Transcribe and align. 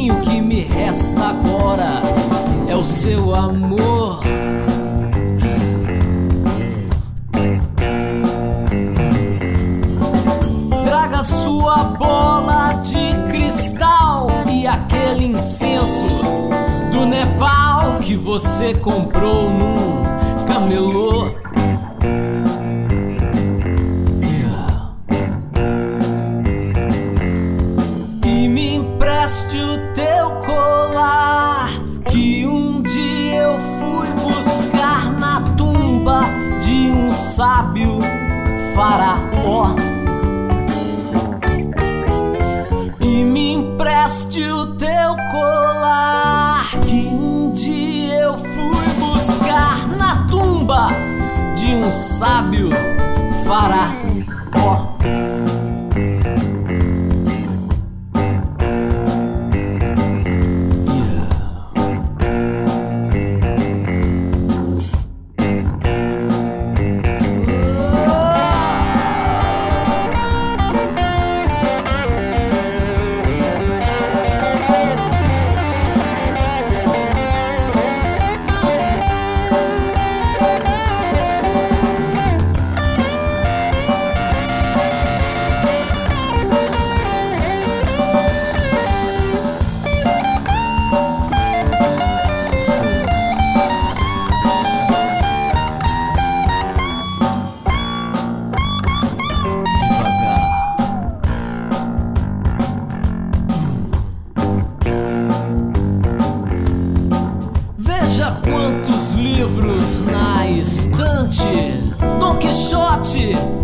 chegou 0.00 0.08
ao 0.08 0.08
fim, 0.08 0.10
o 0.10 0.20
que 0.20 0.40
me 0.40 0.62
resta 0.62 1.26
agora 1.26 2.02
é 2.68 2.74
o 2.74 2.84
seu 2.84 3.34
amor. 3.34 4.20
Traga 10.84 11.24
sua 11.24 11.76
bola 11.98 12.72
de 12.82 13.30
cristal 13.30 14.28
e 14.50 14.66
aquele 14.66 15.26
incenso 15.26 16.06
do 16.92 17.06
Nepal 17.06 17.98
que 18.00 18.16
você 18.16 18.74
comprou 18.74 19.50
num 19.50 20.46
camelô. 20.46 20.99
Empreste 29.30 29.58
o 29.58 29.94
teu 29.94 30.30
colar 30.44 31.70
que 32.10 32.44
um 32.44 32.82
dia 32.82 33.42
eu 33.42 33.60
fui 33.60 34.08
buscar 34.24 35.12
na 35.12 35.40
tumba 35.56 36.22
de 36.64 36.90
um 36.90 37.12
sábio 37.12 38.00
faraó. 38.74 39.76
E 42.98 43.22
me 43.22 43.52
empreste 43.52 44.42
o 44.42 44.74
teu 44.74 45.14
colar 45.30 46.66
que 46.80 47.06
um 47.06 47.52
dia 47.54 48.14
eu 48.14 48.36
fui 48.36 48.92
buscar 48.98 49.86
na 49.96 50.26
tumba 50.26 50.88
de 51.56 51.76
um 51.76 51.92
sábio 51.92 52.68
faraó. 53.46 54.89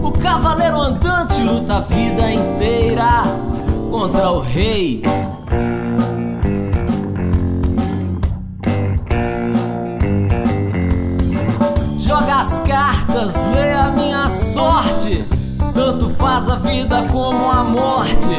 O 0.03 0.11
cavaleiro 0.11 0.81
andante, 0.81 1.41
luta 1.41 1.77
a 1.77 1.81
vida 1.81 2.33
inteira 2.33 3.23
contra 3.89 4.33
o 4.33 4.41
rei. 4.41 5.01
Joga 12.01 12.41
as 12.41 12.59
cartas, 12.61 13.47
lê 13.55 13.73
a 13.75 13.91
minha 13.93 14.29
sorte. 14.29 15.25
Tanto 15.73 16.11
faz 16.11 16.49
a 16.49 16.57
vida 16.57 17.07
como 17.13 17.49
a 17.49 17.63
morte. 17.63 18.37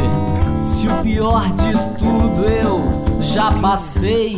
Se 0.66 0.86
o 0.86 1.02
pior 1.02 1.46
de 1.48 1.72
tudo 1.98 2.44
eu 2.44 3.22
já 3.22 3.54
passei. 3.54 4.38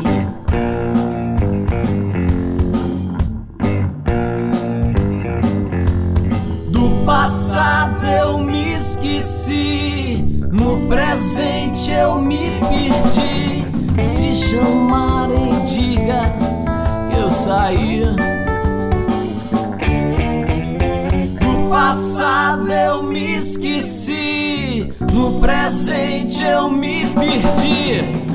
Esqueci. 9.00 10.24
No 10.52 10.88
presente 10.88 11.92
eu 11.92 12.22
me 12.22 12.60
perdi. 12.60 13.66
Se 14.02 14.36
chamarem, 14.36 15.66
diga 15.66 16.24
que 17.10 17.18
eu 17.18 17.30
saí. 17.30 18.02
Do 21.40 21.70
passado 21.70 22.72
eu 22.72 23.04
me 23.04 23.38
esqueci. 23.38 24.94
No 25.14 25.40
presente 25.40 26.44
eu 26.44 26.70
me 26.70 27.06
perdi. 27.08 28.29